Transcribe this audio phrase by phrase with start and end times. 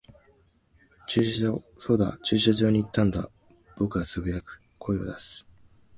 [1.07, 1.63] 駐車場。
[1.77, 3.29] そうだ、駐車場に行ったんだ。
[3.77, 5.45] 僕は呟く、声を出す。